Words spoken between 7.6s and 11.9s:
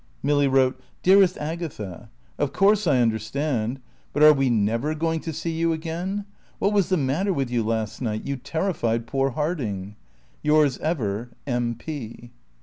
last night? You terrified poor Harding. Yours ever, M.